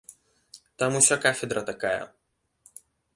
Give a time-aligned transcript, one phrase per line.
[0.79, 2.01] Там уся кафедра такая.